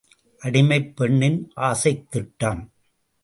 அடிமைப் 0.41 0.95
பெண்ணின் 0.95 1.51
ஆசைத் 1.55 2.09
திட்டம்! 2.09 2.63